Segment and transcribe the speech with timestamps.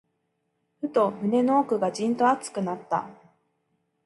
[0.79, 3.07] ふと、胸の奥がじんと熱くなった。